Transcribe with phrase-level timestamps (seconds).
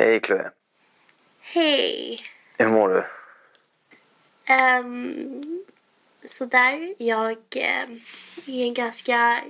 [0.00, 0.50] Hej Chloe.
[1.40, 2.20] Hej.
[2.58, 3.04] Hur mår du?
[4.54, 5.64] Um,
[6.24, 6.94] sådär.
[6.98, 8.00] Jag eh, är
[8.44, 9.40] i en ganska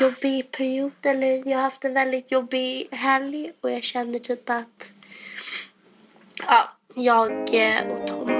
[0.00, 0.92] jobbig period.
[1.02, 3.52] Eller jag har haft en väldigt jobbig helg.
[3.60, 4.92] Och jag känner typ att
[6.46, 8.37] ja, jag eh, och Tom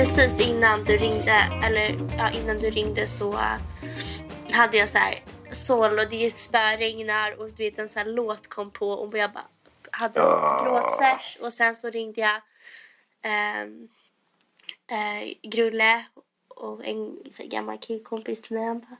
[0.00, 3.58] Precis innan du ringde, eller ja, innan du ringde så eh,
[4.52, 5.14] hade jag så här
[5.52, 9.32] sol och det spöregnar och du vet en sån här låt kom på och jag
[9.32, 9.44] bara
[9.90, 10.20] hade
[10.64, 12.40] låtsesh och sen så ringde jag
[13.22, 13.88] ehm,
[14.90, 16.04] eh, Grulle
[16.48, 18.66] och en så här, gammal killkompis till mig.
[18.66, 18.96] Han bara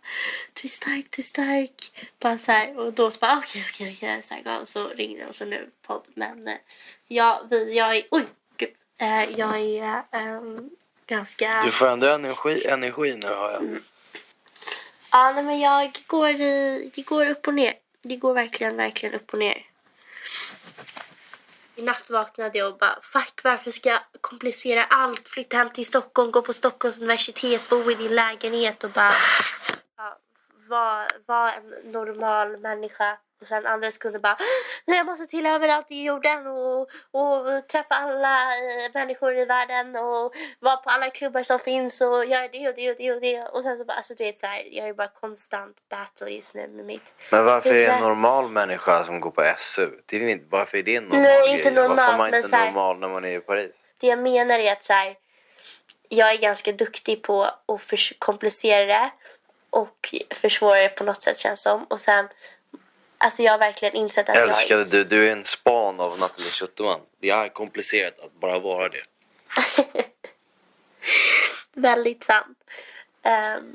[0.52, 2.08] du är stark, du är stark.
[2.18, 4.22] Bara så här, och då så bara okej, okej, okej.
[4.22, 6.08] Så, här, ja, och så ringde jag och så nu podd.
[6.14, 6.58] Men eh,
[7.06, 8.26] ja, vi, jag är, oj,
[8.56, 8.74] gud.
[8.98, 10.70] Eh, jag är ehm,
[11.10, 11.60] ganska...
[11.64, 13.78] Du får ändå energi, energi nu har jag.
[15.12, 17.74] Ja, nej, men jag går i, det går upp och ner.
[18.02, 19.66] Det går verkligen, verkligen upp och ner.
[21.76, 25.28] I natt vaknade jag och bara, fuck varför ska jag komplicera allt?
[25.28, 29.14] Flytta hem till Stockholm, gå på Stockholms universitet, bo i din lägenhet och bara
[29.96, 30.18] ja,
[30.68, 33.18] vara var en normal människa.
[33.40, 34.36] Och sen andra sekunder bara,
[34.84, 39.96] nej jag måste till överallt i jorden och, och träffa alla eh, människor i världen
[39.96, 43.20] och vara på alla klubbar som finns och göra det och det och det och
[43.20, 43.42] det.
[43.42, 46.54] Och sen så bara, alltså du vet så här, jag är bara konstant battle just
[46.54, 49.90] nu med mitt Men varför är en normal människa som går på SU?
[50.06, 51.88] Det är inte, varför är det en normal Nej, inte grej?
[51.88, 53.70] Varför är man inte här- normal när man är i Paris?
[54.00, 55.16] Det jag menar är att så här,
[56.08, 59.10] jag är ganska duktig på att komplicera det
[59.70, 61.84] och försvåra det på något sätt känns som.
[61.84, 62.28] Och sen,
[63.20, 64.92] alltså jag har verkligen insett att Älskade jag är...
[64.92, 67.00] du, du är en span av Nathalie Schuterman.
[67.20, 69.02] Det är komplicerat att bara vara det.
[71.74, 72.58] Väldigt sant.
[73.22, 73.74] Ehm,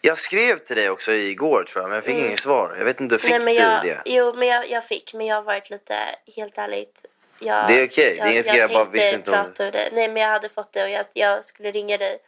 [0.00, 2.74] Jag skrev till dig också igår tror jag, men jag fick inget svar.
[2.78, 3.44] Jag vet inte, fick Mm.
[3.44, 4.10] nej, men du jag, det?
[4.10, 5.14] Jo, men jag, jag fick.
[5.14, 5.98] Men jag har varit lite,
[6.36, 7.04] helt ärligt.
[7.38, 9.88] Jag, Det är okej, det är inget grej, jag bara visste inte om- det.
[9.92, 12.18] Nej, men jag hade fått det och jag, jag skulle ringa dig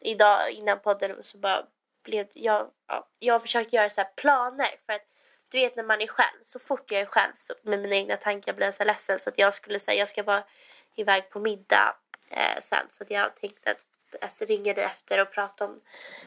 [0.00, 1.64] idag innan podden och så bara
[2.04, 5.06] blev jag, ja, jag har försökt göra så här planer för att
[5.50, 8.16] du vet när man är själv, så fort jag är själv så, med mina egna
[8.16, 10.44] tankar blir jag så ledsen så att jag skulle säga jag ska vara
[10.94, 11.96] iväg på middag
[12.30, 13.76] eh, sen så att jag tänkte att
[14.12, 15.80] eh, alltså, ringa dig efter och prata om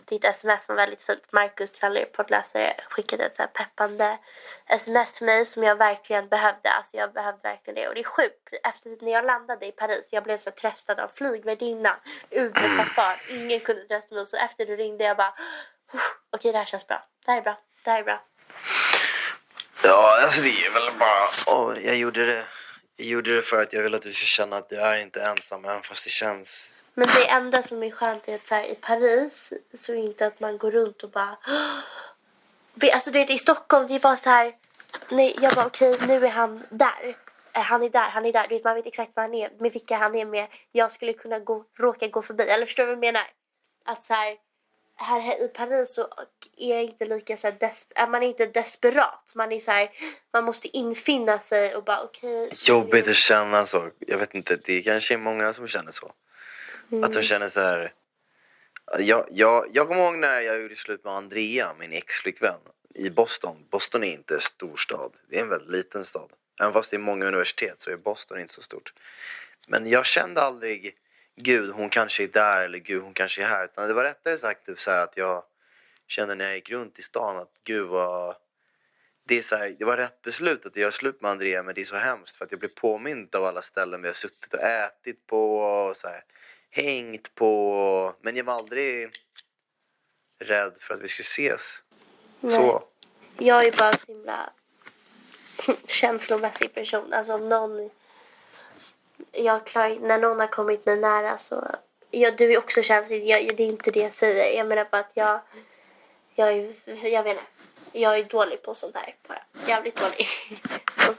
[0.05, 1.31] ditt sms som var väldigt fint.
[1.31, 4.17] Marcus Traller, poddläsare, skickade ett så här peppande
[4.65, 6.69] sms till mig som jag verkligen behövde.
[6.69, 7.87] Alltså jag behövde verkligen det.
[7.87, 8.49] Och det är sjukt.
[8.63, 11.95] Efter när jag landade i Paris, jag blev så tröstad av flygvärdinnan,
[12.29, 13.21] Uber-chaufför.
[13.29, 14.25] Ingen kunde trösta mig.
[14.27, 15.33] Så efter du ringde jag bara,
[16.29, 17.03] okej det här känns bra.
[17.25, 17.57] Det här är bra.
[17.83, 18.21] Det här är bra.
[19.93, 21.57] Ja, alltså det är väl bara...
[21.57, 22.45] Oh, jag, gjorde det.
[22.95, 25.21] jag gjorde det för att jag vill att du ska känna att du är inte
[25.21, 26.73] ensam, även fast det känns...
[26.93, 30.01] Men det enda som är skönt är att så här, i Paris så är det
[30.01, 31.37] inte att man går runt och bara...
[32.93, 34.53] Alltså du vet i Stockholm det var så här...
[35.09, 37.15] Nej, jag bara okej nu är han där.
[37.53, 38.47] Eh, han är där, han är där.
[38.47, 40.47] Du vet, man vet exakt var han är, med vilka han är med.
[40.71, 42.43] Jag skulle kunna gå, råka gå förbi.
[42.43, 43.27] Eller förstår du vad jag menar?
[43.85, 44.37] Att så här,
[45.03, 46.01] här, i Paris så
[46.57, 49.31] är jag inte lika så här är man är inte desperat.
[49.35, 49.89] Man är så här,
[50.33, 52.49] man måste infinna sig och bara okej.
[52.67, 53.89] Jobbigt att känna så.
[53.99, 56.11] Jag vet inte, det kanske är många som känner så.
[56.91, 57.03] Mm.
[57.03, 57.93] Att de känner så här...
[58.99, 62.59] Jag, jag, jag kommer ihåg när jag gjorde slut med Andrea, min ex-flickvän,
[62.95, 63.57] i Boston.
[63.69, 65.11] Boston är inte en stor stad.
[65.29, 66.29] Det är en väldigt liten stad.
[66.61, 68.93] Även fast det är många universitet så är Boston inte så stort.
[69.67, 70.95] Men jag kände aldrig,
[71.35, 73.65] gud hon kanske är där eller gud hon kanske är här.
[73.65, 75.43] Utan det var rättare sagt typ så här att jag
[76.07, 78.35] kände när jag gick runt i stan att gud vad...
[79.25, 81.75] Det, är så här, det var rätt beslut att jag gör slut med Andrea men
[81.75, 84.53] det är så hemskt för att jag blir påmind av alla ställen vi har suttit
[84.53, 86.23] och ätit på och så här,
[86.69, 88.15] hängt på.
[88.21, 89.09] Men jag var aldrig
[90.39, 91.81] rädd för att vi skulle ses.
[92.41, 92.83] Så.
[93.37, 94.49] Jag är bara så himla
[95.87, 97.13] känslomässig person.
[97.13, 97.89] Alltså om någon...
[99.35, 101.75] Jag klarar, när någon har kommit mig nära så...
[102.11, 103.27] Ja, du är också känslig.
[103.27, 104.57] Jag, det är inte det jag säger.
[104.57, 105.39] Jag menar bara att jag...
[106.35, 106.73] Jag är...
[107.07, 107.43] Jag vet inte.
[107.91, 108.93] Jag är dålig på sånt.
[109.27, 109.41] Bara.
[109.67, 110.27] Jävligt dålig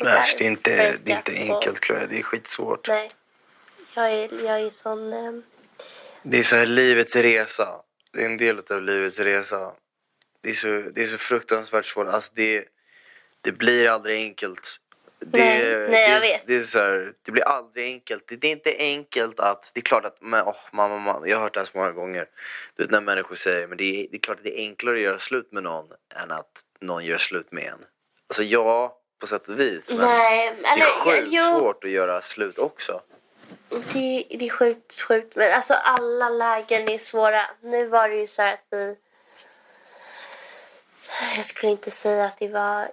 [0.00, 2.88] Värst, det är inte, det är inte enkelt Chloe, det är skitsvårt.
[2.88, 3.10] Nej.
[3.94, 5.12] Jag är, jag är sån...
[5.12, 5.42] ehm,
[6.22, 7.82] Det är så här livets resa.
[8.12, 9.72] Det är en del av livets resa.
[10.40, 12.08] Det är så, det är så fruktansvärt svårt.
[12.08, 12.64] Alltså det,
[13.40, 14.80] det blir aldrig enkelt.
[15.26, 16.46] Det, Nej, nej, jag det, vet.
[16.46, 18.24] Det, är så här, det blir aldrig enkelt.
[18.26, 19.70] Det, det är inte enkelt att...
[19.74, 20.16] Det är klart att...
[20.20, 22.26] Men, oh, mamma, mamma, jag har hört det här så många gånger.
[22.76, 24.96] Du vet när människor säger men det är, det är klart att det är enklare
[24.96, 25.86] att göra slut med någon
[26.22, 27.84] än att någon gör slut med en.
[28.28, 29.90] Alltså ja, på sätt och vis.
[29.90, 33.00] Men Nej, det är eller sjukt jo, svårt att göra slut också.
[33.68, 35.36] det, det är sjukt, sjukt.
[35.36, 37.40] Men alltså alla lägen är svåra.
[37.62, 38.96] Nu var det ju så här att vi...
[41.36, 42.90] Jag skulle inte säga att det var...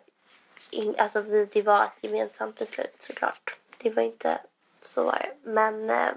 [0.71, 3.55] In, alltså vi, det var ett gemensamt beslut såklart.
[3.77, 4.39] Det var inte
[4.81, 5.49] så var det.
[5.51, 6.09] Men eh,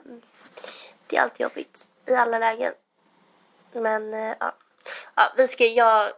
[1.06, 2.72] det är alltid jobbigt i alla lägen.
[3.72, 4.52] Men eh, ja.
[5.14, 5.64] ja, vi ska...
[5.64, 6.12] Jag,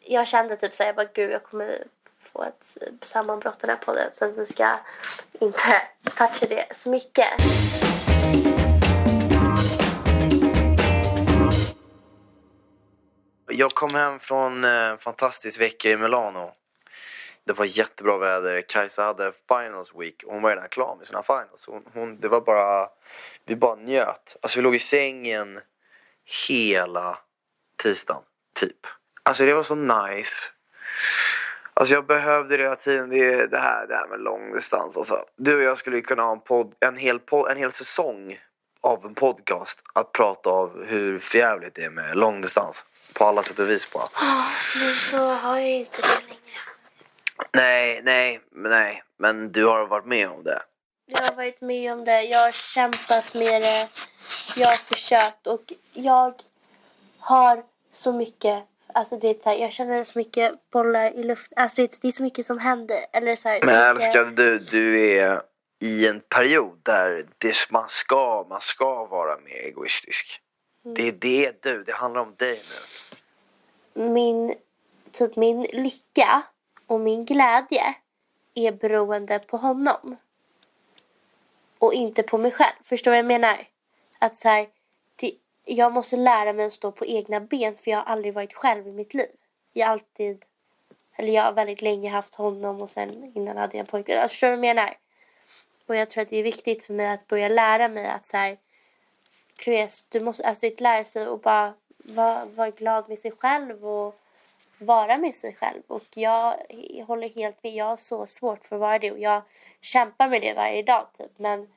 [0.00, 1.84] jag kände typ så här, jag bara gud jag kommer
[2.32, 4.10] få ett eh, sammanbrott den här podden.
[4.12, 4.78] Så vi ska
[5.40, 5.82] inte
[6.16, 7.26] toucha det så mycket.
[13.48, 16.54] Jag kom hem från eh, en fantastisk vecka i Milano.
[17.44, 18.60] Det var jättebra väder.
[18.68, 20.22] Kajsa hade finals week.
[20.26, 21.66] och Hon var redan klar med sina finals.
[21.66, 22.88] Hon, hon, det var bara...
[23.46, 24.36] Vi bara njöt.
[24.42, 25.60] Alltså vi låg i sängen
[26.48, 27.18] hela
[27.82, 28.22] tisdagen,
[28.54, 28.86] typ.
[29.22, 30.50] Alltså det var så nice.
[31.74, 33.10] Alltså jag behövde det hela tiden.
[33.10, 34.96] Det, det, här, det här med långdistans.
[34.96, 35.24] Alltså.
[35.36, 38.38] Du och jag skulle ju kunna ha en, pod, en, hel, pod, en hel säsong
[38.80, 42.84] av en podcast att prata om hur förjävligt det är med långdistans.
[43.12, 44.08] På alla sätt och vis bara.
[44.76, 46.71] Nu så har jag inte det längre.
[47.52, 49.02] Nej, nej, nej.
[49.18, 50.62] Men du har varit med om det.
[51.06, 52.22] Jag har varit med om det.
[52.22, 53.88] Jag har kämpat med det.
[54.56, 56.34] Jag har försökt och jag
[57.18, 57.62] har
[57.92, 61.58] så mycket Alltså det är så här, jag känner så mycket bollar i luften.
[61.58, 62.98] Alltså det är, så mycket som händer.
[63.12, 65.42] Eller så här, Men älskade du, du är
[65.82, 70.40] i en period där det, man, ska, man ska vara mer egoistisk.
[70.96, 72.60] Det är det du, det handlar om dig
[73.94, 74.08] nu.
[74.08, 74.54] min,
[75.10, 76.42] typ min lycka
[76.92, 77.94] och min glädje
[78.54, 80.16] är beroende på honom.
[81.78, 82.74] Och inte på mig själv.
[82.84, 83.68] Förstår du vad jag menar?
[84.18, 84.68] Att så här,
[85.16, 85.34] det,
[85.64, 88.88] jag måste lära mig att stå på egna ben för jag har aldrig varit själv
[88.88, 89.30] i mitt liv.
[89.72, 90.44] Jag har alltid,
[91.16, 94.18] eller jag har väldigt länge haft honom och sen innan hade jag en pojkvän.
[94.18, 94.96] Alltså, förstår du vad jag menar?
[95.86, 98.36] Och jag tror att det är viktigt för mig att börja lära mig att så
[98.36, 98.58] här,
[100.08, 104.21] du måste alltså, lära sig att bara vara, vara glad med sig själv och
[104.82, 105.82] vara med sig själv.
[105.86, 106.54] Och jag
[107.06, 107.72] håller helt med.
[107.72, 109.42] Jag har så svårt för att vara det och jag
[109.80, 111.30] kämpar med det varje dag typ.
[111.36, 111.68] Men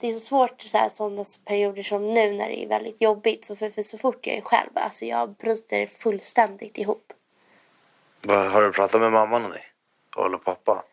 [0.00, 3.44] det är så svårt så här, sådana perioder som nu när det är väldigt jobbigt.
[3.44, 7.12] Så för, för så fort jag är själv, alltså jag bryter fullständigt ihop.
[8.28, 9.64] Har du pratat med mamman om dig?
[10.26, 10.84] Eller pappa?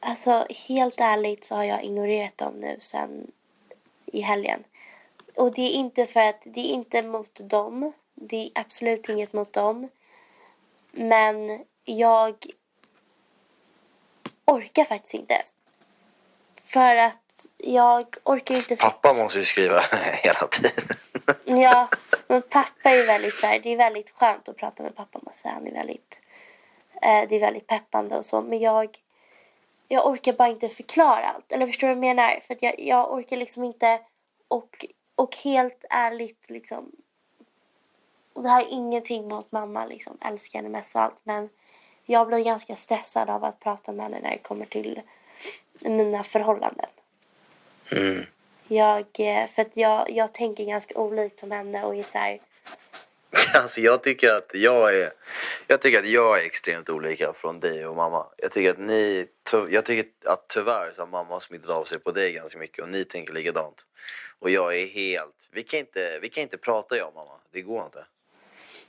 [0.00, 3.30] Alltså helt ärligt så har jag ignorerat dem nu sen
[4.06, 4.64] i helgen.
[5.34, 7.92] Och det är inte för att, det är inte mot dem.
[8.14, 9.88] Det är absolut inget mot dem.
[10.98, 12.34] Men jag
[14.44, 15.42] orkar faktiskt inte.
[16.62, 18.76] För att jag orkar inte...
[18.76, 18.90] För...
[18.90, 19.80] Pappa måste ju skriva
[20.22, 20.96] hela tiden.
[21.44, 21.88] Ja,
[22.26, 25.40] men pappa är väldigt så här, det är väldigt skönt att prata med pappa måste
[25.40, 25.54] säga.
[25.54, 26.20] Han är väldigt,
[27.02, 28.42] eh, det är väldigt peppande och så.
[28.42, 28.98] Men jag,
[29.88, 31.52] jag orkar bara inte förklara allt.
[31.52, 32.40] Eller förstår du vad jag menar?
[32.40, 34.00] För att jag, jag orkar liksom inte
[34.48, 36.92] och, och helt ärligt liksom.
[38.38, 40.18] Och det här är ingenting mot mamma liksom.
[40.20, 41.14] Älskar henne mest av allt.
[41.22, 41.48] Men
[42.04, 45.00] jag blir ganska stressad av att prata med henne när det kommer till
[45.80, 46.86] mina förhållanden.
[47.90, 48.24] Mm.
[48.68, 52.40] Jag, eh, för att jag, jag tänker ganska olikt som henne och är så här,
[53.54, 55.12] Alltså jag tycker att jag är
[55.66, 58.26] Jag tycker att jag är extremt olika från dig och mamma.
[58.36, 59.26] Jag tycker att ni
[59.70, 62.88] Jag tycker att tyvärr så har mamma smittat av sig på dig ganska mycket och
[62.88, 63.86] ni tänker likadant.
[64.38, 67.34] Och jag är helt Vi kan inte, vi kan inte prata jag och mamma.
[67.50, 68.04] Det går inte.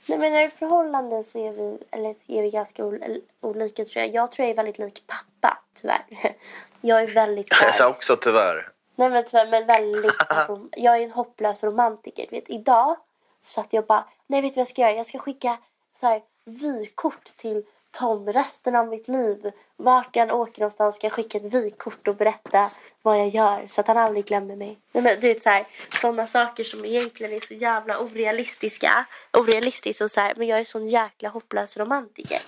[0.06, 4.04] Nej men är förhållanden så är vi, eller så är vi ganska ol- olika tror
[4.04, 4.14] jag.
[4.14, 6.04] Jag tror jag är väldigt lik pappa tyvärr.
[6.80, 8.68] Jag är väldigt Jag sa också tyvärr.
[8.94, 10.12] Nej men tyvärr men väldigt
[10.76, 12.26] Jag är en hopplös romantiker.
[12.30, 12.96] Du vet idag
[13.42, 14.92] så satt jag bara, nej vet du vad jag ska göra?
[14.92, 15.58] Jag ska skicka
[16.00, 19.52] så här vykort till Tom resten av mitt liv.
[19.76, 22.70] Vart jag än åker någonstans ska jag skicka ett vykort och berätta
[23.02, 24.78] vad jag gör så att han aldrig glömmer mig.
[24.92, 25.66] Men, du vet så här,
[26.00, 29.06] sådana saker som egentligen är så jävla orealistiska.
[29.32, 32.40] Orealistiskt och så här, men jag är sån jäkla hopplös romantiker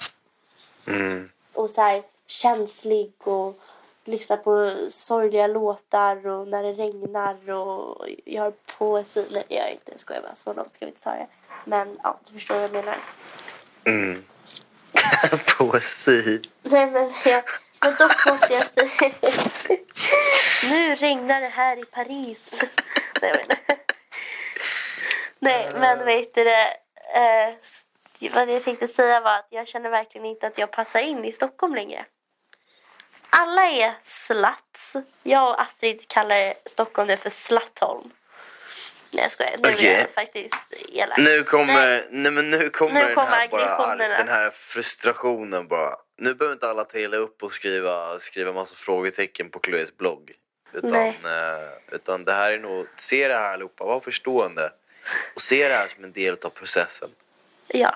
[0.86, 1.28] Mm.
[1.52, 3.58] och så här, känslig och
[4.04, 9.26] lyssnar på sorgliga låtar och när det regnar och jag har poesi.
[9.30, 9.98] Nej, jag är inte.
[9.98, 10.34] Skojar bara.
[10.34, 11.26] Så långt ska vi inte ta det.
[11.64, 12.98] Men ja, du förstår vad jag menar.
[13.84, 14.24] Mm.
[15.58, 16.42] Poesi.
[16.62, 17.44] Nej, men jag,
[17.80, 19.10] Men dock måste jag säga...
[20.70, 22.62] nu regnar det här i Paris.
[23.22, 23.56] Nej, men,
[25.38, 26.76] Nej, men vet du det?
[27.14, 27.54] Eh,
[28.34, 31.32] vad jag tänkte säga var att jag känner verkligen inte att jag passar in i
[31.32, 32.06] Stockholm längre.
[33.30, 34.96] Alla är sluts.
[35.22, 38.10] Jag och Astrid kallar Stockholm det för Slattholm.
[39.12, 39.86] Nej jag skojar, nu Okej.
[39.86, 40.54] är jag faktiskt
[40.92, 41.18] elak.
[41.18, 42.08] Nu kommer, Nej.
[42.10, 42.32] nej.
[42.32, 45.96] men nu kommer, Nu den, kommer här bara, den här frustrationen bara.
[46.18, 50.32] Nu behöver inte alla tela upp och skriva, skriva massa frågetecken på Chloés blogg.
[50.72, 54.72] Utan, eh, utan det här är nog, se det här allihopa, var förstående.
[55.34, 57.10] Och se det här som en del av processen.
[57.66, 57.94] Ja.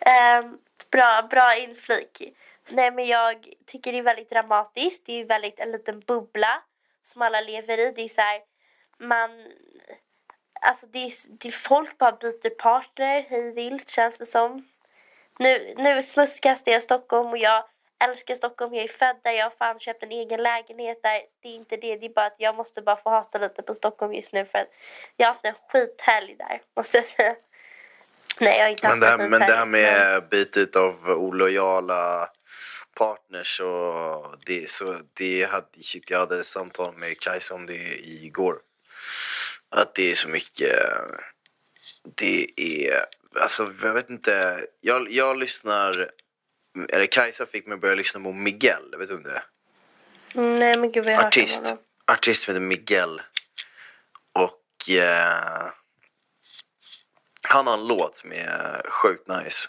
[0.00, 0.58] Ehm,
[0.90, 2.34] bra, bra inflik.
[2.68, 5.06] Nej men jag tycker det är väldigt dramatiskt.
[5.06, 6.62] Det är väldigt en liten bubbla
[7.04, 7.92] som alla lever i.
[7.96, 8.40] Det är så här,
[8.98, 9.30] man...
[10.60, 14.68] Alltså det är, det är folk bara byter partner hej vilt känns det som.
[15.38, 17.64] Nu, nu smuskas det i Stockholm och jag
[18.04, 18.74] älskar Stockholm.
[18.74, 21.22] Jag är född där, jag har fan köpt en egen lägenhet där.
[21.42, 23.74] Det är inte det, det är bara att jag måste bara få hata lite på
[23.74, 24.68] Stockholm just nu för att
[25.16, 27.36] jag har haft en skithelg där måste jag säga.
[28.38, 31.08] Nej jag har inte Men det, här, haft en men det här med bytet av
[31.08, 32.30] olojala
[32.94, 38.58] partners och det, så det hade, shit, jag hade samtal med Kajsa om det igår.
[39.70, 40.78] Att det är så mycket,
[42.14, 43.06] det är,
[43.40, 46.10] alltså jag vet inte, jag, jag lyssnar,
[46.88, 49.44] eller Kajsa fick mig att börja lyssna på Miguel, vet du om det är?
[50.34, 51.78] Mm, Nej men gud vad jag hört Artist, honom.
[52.06, 53.22] artist som heter Miguel.
[54.32, 55.70] Och eh,
[57.42, 59.68] han har en låt som är sjukt nice.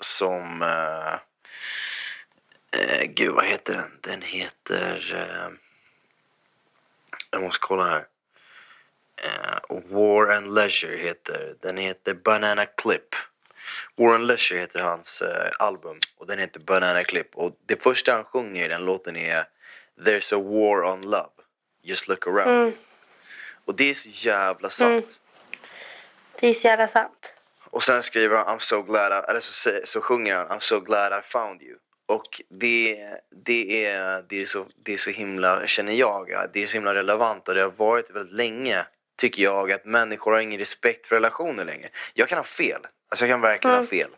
[0.00, 1.14] Som, eh,
[2.80, 3.98] eh, gud vad heter den?
[4.00, 5.48] Den heter, eh,
[7.30, 8.06] jag måste kolla här.
[9.80, 13.14] War and Leisure heter, den heter Banana Clip.
[13.96, 17.36] War and Leisure heter hans eh, album och den heter Banana Clip.
[17.36, 19.44] Och det första han sjunger i den låten är
[20.00, 21.32] There's a war on love,
[21.82, 22.62] just look around.
[22.62, 22.72] Mm.
[23.64, 25.20] Och det är så jävla sant.
[26.40, 27.34] Det är så jävla sant.
[27.70, 30.80] Och sen skriver han I'm so glad I, eller så, så sjunger han I'm so
[30.80, 31.78] glad I found you.
[32.06, 33.08] Och det,
[33.44, 36.94] det, är, det, är så, det är så himla, känner jag, det är så himla
[36.94, 41.14] relevant och det har varit väldigt länge tycker jag att människor har ingen respekt för
[41.14, 41.88] relationer längre.
[42.14, 44.10] Jag kan ha fel, alltså jag kan verkligen ha fel.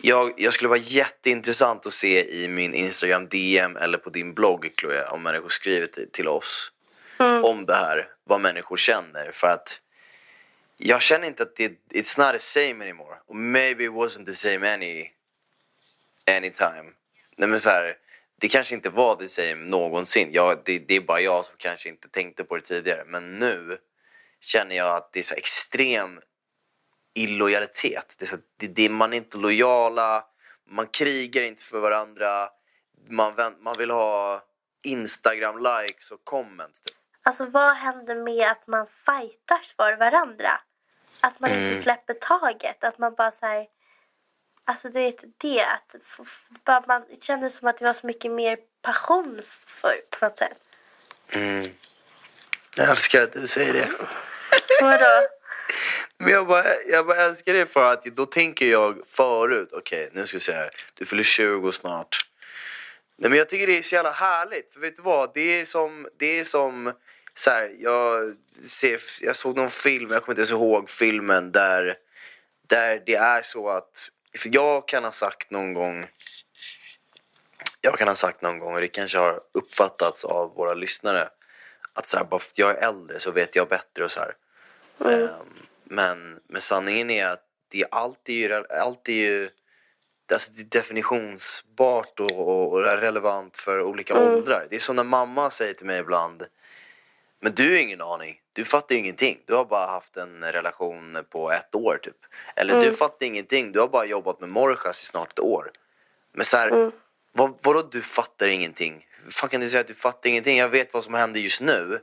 [0.00, 4.70] Jag, jag skulle vara jätteintressant att se i min Instagram DM eller på din blogg
[4.80, 6.72] Chloe om människor skriver till, till oss
[7.42, 9.30] om det här, vad människor känner.
[9.32, 9.80] För att
[10.76, 13.16] jag känner inte att det, it's not the same anymore.
[13.26, 15.10] Och maybe it wasn't the same any,
[16.36, 16.92] anytime.
[17.36, 17.96] Nej men så här,
[18.40, 20.28] det kanske inte var the same någonsin.
[20.32, 23.04] Jag, det, det är bara jag som kanske inte tänkte på det tidigare.
[23.06, 23.78] Men nu
[24.44, 26.20] känner jag att det är så extrem
[27.14, 28.14] illojalitet.
[28.18, 30.24] Det är så, det, det, man är inte lojala,
[30.68, 32.48] man krigar inte för varandra.
[33.08, 34.42] Man, man vill ha
[34.82, 36.82] Instagram-likes och comments.
[36.82, 36.94] Typ.
[37.22, 40.60] Alltså vad händer med att man fightas för varandra?
[41.20, 41.68] Att man Mm.
[41.70, 42.84] inte släpper taget.
[42.84, 43.66] Att man bara så här...
[44.64, 45.64] Alltså du vet det.
[45.64, 45.94] Att
[46.64, 50.38] bara man, det kändes som att det var så mycket mer passion för på något
[50.38, 50.58] sätt.
[52.76, 53.90] Jag älskar att du säger det.
[54.80, 55.28] Vadå?
[56.18, 60.26] Men jag bara, jag bara älskar det för att då tänker jag förut, okej nu
[60.26, 62.16] ska vi se här, du fyller 20 snart.
[63.16, 65.30] Nej men jag tycker det är så jävla härligt, för vet du vad?
[65.34, 66.92] Det är som, det är som
[67.34, 68.36] så här, jag,
[68.68, 71.96] ser, jag såg någon film, jag kommer inte ens ihåg filmen där,
[72.68, 74.08] där det är så att,
[74.38, 76.06] för jag kan ha sagt någon gång
[77.84, 81.28] jag kan ha sagt någon gång och det kanske har uppfattats av våra lyssnare
[81.92, 84.20] att så här, bara för att jag är äldre så vet jag bättre och så
[84.20, 84.34] här.
[84.98, 85.30] Ehm,
[85.84, 89.50] men, men sanningen är att det är alltid ju, alltid ju
[90.32, 94.66] alltså det är definitionsbart och, och, relevant för olika åldrar.
[94.70, 96.46] Det är som när mamma säger till mig ibland
[97.40, 98.40] Men du har ingen aning.
[98.52, 99.40] Du fattar ju ingenting.
[99.46, 102.16] Du har bara haft en relation på ett år typ.
[102.56, 103.72] Eller du fattar ingenting.
[103.72, 105.70] Du har bara jobbat med Morjas i snart ett år.
[106.32, 106.92] Men så här,
[107.32, 109.06] vad, vadå du fattar ingenting?
[109.24, 110.58] Hur fan kan du säga att du fattar ingenting?
[110.58, 112.00] Jag vet vad som händer just nu.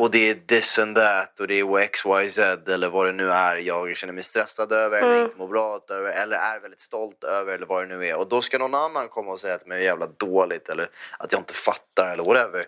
[0.00, 3.12] Och det är this and that och det är x, y, z eller vad det
[3.12, 6.80] nu är jag känner mig stressad över eller inte mår bra över eller är väldigt
[6.80, 8.16] stolt över eller vad det nu är.
[8.16, 11.32] Och då ska någon annan komma och säga att mig är jävla dåligt eller att
[11.32, 12.64] jag inte fattar eller whatever.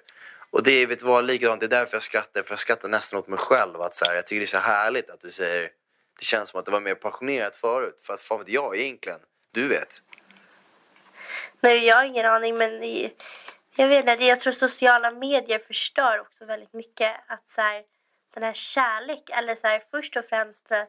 [0.51, 3.19] Och det är, vet vad, likadant, det är därför jag skrattar, för jag skrattar nästan
[3.19, 3.81] åt mig själv.
[3.81, 5.71] Att så här, jag tycker det är så härligt att du säger,
[6.19, 8.01] det känns som att det var mer passionerat förut.
[8.07, 9.21] För att fan vet jag egentligen,
[9.53, 10.03] du vet.
[11.61, 12.81] Nej, jag har ingen aning men
[13.77, 17.13] jag vet inte, jag tror sociala medier förstör också väldigt mycket.
[17.27, 17.83] Att så här,
[18.35, 20.85] den här kärlek, eller så här, först och främst eh,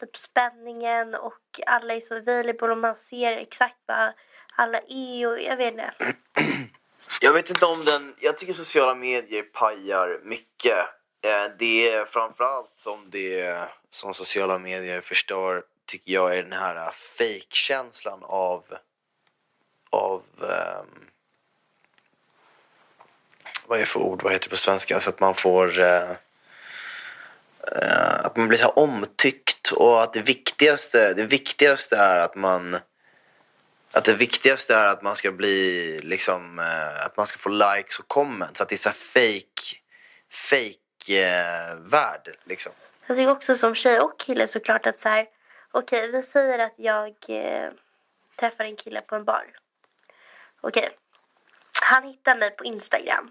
[0.00, 4.12] typ spänningen och alla är så available och man ser exakt vad
[4.56, 5.94] alla är och jag vet inte.
[7.20, 8.14] Jag vet inte om den...
[8.18, 10.78] Jag tycker sociala medier pajar mycket.
[11.24, 16.76] Eh, det är framförallt som det som sociala medier förstör tycker jag är den här
[16.76, 18.64] eh, fake-känslan av...
[19.90, 20.22] Av...
[20.38, 21.12] um
[23.72, 24.22] vad är det för ord?
[24.22, 25.00] Vad heter det på svenska?
[25.00, 25.80] Så att man får...
[25.80, 26.10] Eh,
[27.72, 32.34] eh, att man blir så här omtyckt och att det viktigaste, det viktigaste är att
[32.34, 32.78] man
[33.92, 37.98] att det viktigaste är att man ska bli liksom eh, att man ska få likes
[37.98, 39.76] och comments att det är så här fake
[40.30, 42.72] fake eh, värld liksom.
[43.06, 45.26] Jag tycker också som tjej och kille såklart att så här,
[45.70, 47.70] okej vi säger att jag eh,
[48.36, 49.44] träffar en kille på en bar.
[50.60, 50.90] Okej.
[51.82, 53.30] Han hittar mig på Instagram.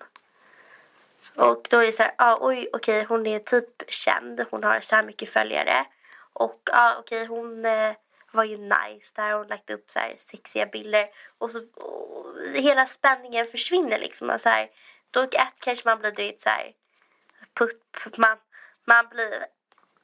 [1.35, 4.79] Och då är det så här, ah, oj okej hon är typ känd, hon har
[4.79, 5.85] så här mycket följare.
[6.33, 7.93] Och ja okej hon eh,
[8.31, 11.07] var ju nice där, hon lagt upp så här sexiga bilder.
[11.37, 14.29] Och så och hela spänningen försvinner liksom.
[14.29, 14.69] Och så här,
[15.11, 16.73] då ett kanske man blir du så här,
[17.53, 18.37] putt, man,
[18.85, 19.45] man blir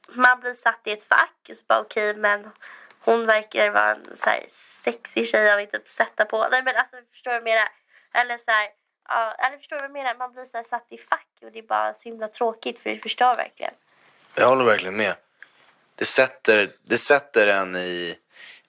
[0.10, 2.52] man blir satt i ett fack och så bara okej men
[3.00, 6.48] hon verkar vara en så här sexig tjej jag vill typ sätta på.
[6.52, 7.70] Nej men alltså förstår du vad jag menar?
[8.14, 8.70] Eller så här,
[9.08, 10.16] ja, eller förstår du vad jag menar?
[10.16, 13.00] Man blir så satt i fack och det är bara så himla tråkigt för det
[13.00, 13.74] förstör verkligen.
[14.36, 15.16] Jag håller verkligen med.
[15.96, 18.18] Det sätter, det sätter en i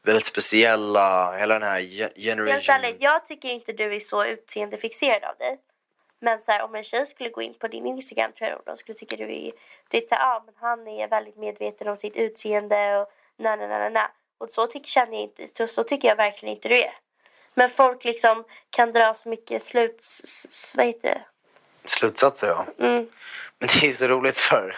[0.03, 2.13] väldigt speciella, hela den här ge-
[2.53, 5.59] Helt ärligt, jag tycker inte du är så utseendefixerad av dig.
[6.21, 8.77] Men så här, om en tjej skulle gå in på din Instagram tror jag de
[8.77, 9.53] skulle tycka du är...
[9.89, 13.57] Du vet, så här, ah, men han är väldigt medveten om sitt utseende och na
[13.57, 14.11] na na na na.
[14.39, 16.93] Och så tycker, känner jag inte, så, så tycker jag verkligen inte du är.
[17.59, 19.97] Men folk liksom kan dra så mycket slut...
[20.01, 21.25] s- s- Vad heter det?
[21.85, 22.67] Slutsatser ja.
[22.79, 23.07] Mm.
[23.59, 24.77] Men det är så roligt för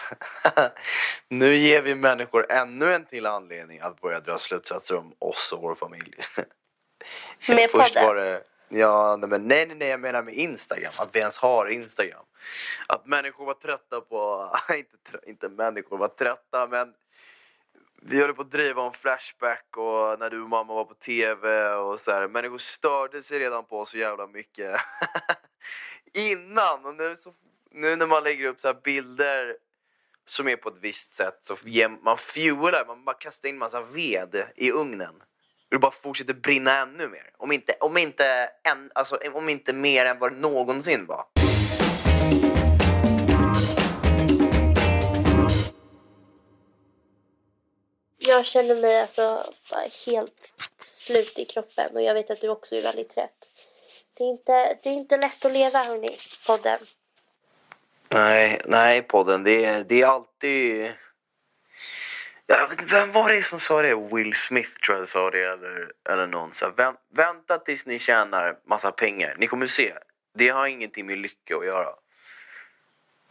[1.29, 5.61] nu ger vi människor ännu en till anledning att börja dra slutsatser om oss och
[5.61, 6.13] vår familj.
[7.47, 8.07] Med Först podden?
[8.07, 10.93] var det, ja, nej, men nej, nej, jag menar med Instagram.
[10.97, 12.25] Att vi ens har Instagram.
[12.87, 16.93] Att människor var trötta på, inte, inte människor var trötta, men
[18.03, 21.69] vi höll på att driva om Flashback och när du och mamma var på TV
[21.69, 22.27] och så här.
[22.27, 24.75] Människor störde sig redan på oss så jävla mycket.
[26.31, 26.85] Innan!
[26.85, 27.33] Och nu, så,
[27.71, 29.57] nu när man lägger upp så här bilder
[30.25, 31.55] som är på ett visst sätt så
[32.01, 35.15] man fuelar, man bara kastar in massa ved i ugnen.
[35.15, 37.29] Och det bara fortsätter brinna ännu mer.
[37.37, 41.25] Om inte, om inte, en, alltså, om inte mer än vad det någonsin var.
[48.31, 49.53] Jag känner mig alltså
[50.05, 53.49] helt slut i kroppen och jag vet att du också är väldigt trött.
[54.13, 56.17] Det är inte, det är inte lätt att leva hörni,
[56.47, 56.79] podden.
[58.09, 59.43] Nej, nej podden.
[59.43, 60.93] Det är, det är alltid...
[62.45, 63.95] Jag vet vem var det som sa det?
[63.95, 66.53] Will Smith tror jag sa det eller, eller någon.
[66.53, 69.35] Så vänt, vänta tills ni tjänar massa pengar.
[69.39, 69.93] Ni kommer se.
[70.33, 71.95] Det har ingenting med lycka att göra.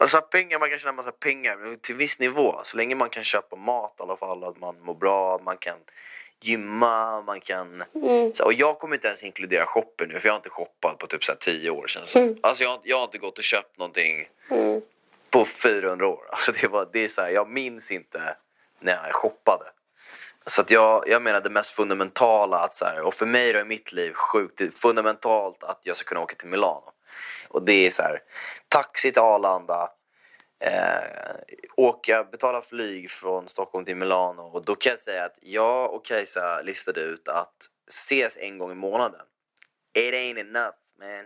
[0.01, 2.61] Alltså pengar, man kan tjäna massa pengar till viss nivå.
[2.63, 5.77] Så länge man kan köpa mat i alla fall, att man mår bra, man kan
[6.39, 7.83] gymma, man kan...
[8.35, 11.07] Så, och jag kommer inte ens inkludera shoppen nu för jag har inte shoppat på
[11.07, 12.07] typ så 10 år sedan.
[12.07, 12.35] Så.
[12.41, 14.29] Alltså jag, har- jag har inte gått och köpt någonting
[15.29, 16.23] på 400 år.
[16.31, 18.35] Alltså det, var, det är så här, jag minns inte
[18.79, 19.65] när jag shoppade.
[20.45, 23.59] Så att jag, jag menar det mest fundamentala att så här, och för mig då
[23.59, 26.91] i mitt liv sjukt det fundamentalt att jag ska kunna åka till Milano.
[27.51, 28.21] Och det är så här,
[28.67, 29.91] taxi till Arlanda,
[30.59, 31.35] eh,
[31.77, 36.05] åka, betala flyg från Stockholm till Milano och då kan jag säga att jag och
[36.05, 37.55] Kajsa listade ut att
[37.89, 39.25] ses en gång i månaden.
[39.93, 41.25] It ain't enough man.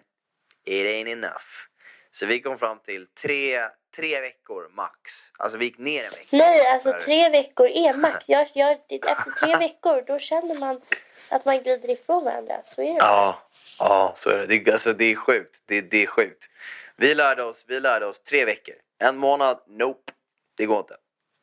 [0.65, 1.67] It ain't enough.
[2.11, 3.59] Så vi kom fram till tre,
[3.95, 5.11] tre veckor max.
[5.37, 6.27] Alltså vi gick ner en vecka.
[6.31, 8.29] Nej, alltså tre veckor är max.
[8.29, 10.81] Jag, jag, efter tre veckor då känner man
[11.29, 12.61] att man glider ifrån varandra.
[12.65, 12.99] Så är det.
[12.99, 13.44] Ja,
[13.79, 14.45] ja så är det.
[14.59, 15.61] Det, alltså, det är sjukt.
[15.65, 16.49] Det, det är sjukt.
[16.95, 18.75] Vi lärde, oss, vi lärde oss tre veckor.
[18.99, 20.11] En månad, nope.
[20.57, 20.97] Det går inte.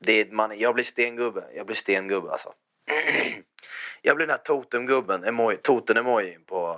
[0.05, 1.45] Det är, man, jag blir stengubbe.
[1.55, 2.55] Jag blir stengubbe alltså.
[4.05, 6.77] Jag blir den här totemgubben, emoji, toten-emojin på,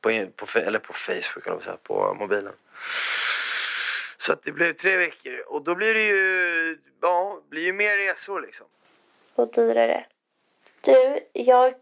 [0.00, 2.52] på, på, fe- eller på Facebook, eller så här, på mobilen.
[4.16, 7.96] Så att det blev tre veckor och då blir det ju, ja, blir ju mer
[7.96, 8.66] resor liksom.
[9.34, 10.06] Och dyrare.
[10.80, 11.74] Du, jag...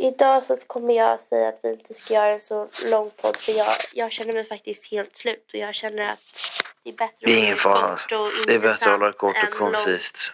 [0.00, 3.52] Idag så kommer jag säga att vi inte ska göra en så lång podd för
[3.52, 6.18] jag, jag känner mig faktiskt helt slut och jag känner att
[6.82, 7.96] det är bättre Det är att ingen fara.
[7.96, 10.32] kort och Det är bättre att hålla kort och koncist.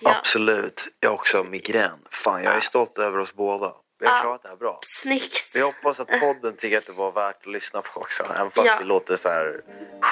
[0.00, 0.16] Ja.
[0.18, 0.84] Absolut.
[1.00, 1.98] Jag har också migrän.
[2.10, 3.74] Fan, jag är stolt över oss båda.
[4.00, 4.20] Vi har Ja.
[4.22, 4.78] klarat det här bra.
[4.82, 5.50] Snyggt!
[5.54, 8.22] Vi hoppas att podden tycker att det var värt att lyssna på också.
[8.34, 8.76] Även fast Ja.
[8.78, 9.60] vi låter så här...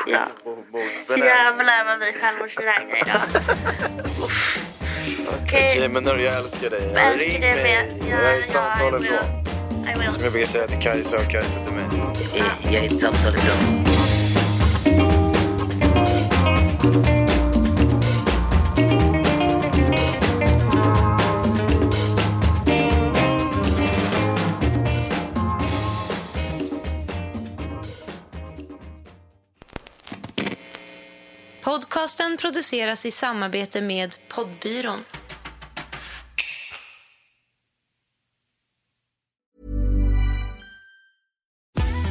[0.07, 0.19] Ja.
[0.45, 1.27] självmordsbenägna.
[1.27, 3.21] Jävlar vad vi är självmordsbenägna idag.
[5.49, 6.91] Okej, Okej, men hörru, jag älskar dig.
[6.95, 7.63] jag älskar Ring dig mig.
[7.63, 8.09] med.
[8.11, 10.13] Jag är ett samtal ifrån.
[10.13, 11.85] Som jag brukar säga till Kajsa och Kajsa till mig.
[12.39, 12.45] Ja.
[12.63, 13.85] Jag är ett samtal ifrån.
[31.63, 35.05] Podcasten produceras i samarbete med Poddbyrån.